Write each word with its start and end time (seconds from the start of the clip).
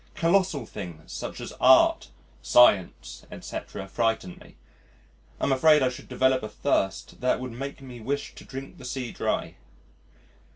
Colossal 0.15 0.65
things 0.65 1.11
such 1.13 1.39
as 1.39 1.53
Art, 1.61 2.09
Science, 2.41 3.23
etc., 3.29 3.87
frighten 3.87 4.35
me. 4.39 4.55
I 5.39 5.43
am 5.45 5.51
afraid 5.51 5.83
I 5.83 5.89
should 5.89 6.09
develop 6.09 6.41
a 6.41 6.49
thirst 6.49 7.21
that 7.21 7.39
would 7.39 7.51
make 7.51 7.83
me 7.83 7.99
wish 7.99 8.33
to 8.33 8.43
drink 8.43 8.79
the 8.79 8.85
sea 8.85 9.11
dry. 9.11 9.57